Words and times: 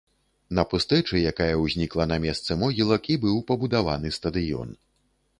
На 0.59 0.63
пустэчы, 0.69 1.17
якая 1.31 1.49
ўзнікла 1.63 2.07
на 2.11 2.17
месцы 2.23 2.57
могілак, 2.61 3.03
і 3.15 3.17
быў 3.25 3.37
пабудаваны 3.51 4.13
стадыён. 4.17 4.73